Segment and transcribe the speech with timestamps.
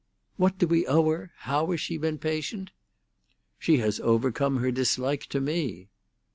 [0.35, 1.31] "What do we owe her?
[1.41, 2.71] How has she been patient?"
[3.59, 5.89] "She has overcome her dislike to me."